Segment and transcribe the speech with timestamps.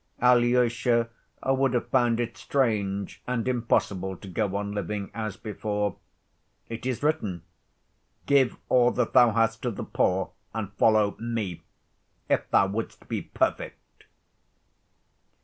[0.19, 1.09] Alyosha
[1.45, 5.97] would have found it strange and impossible to go on living as before.
[6.67, 7.43] It is written:
[8.25, 11.61] "Give all that thou hast to the poor and follow Me,
[12.27, 14.05] if thou wouldst be perfect."